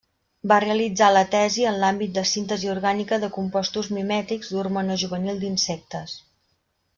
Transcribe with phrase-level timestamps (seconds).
[0.51, 6.19] Va realitzar la tesi en l'àmbit de síntesi orgànica de compostos mimètics d'hormona juvenil d'insectes.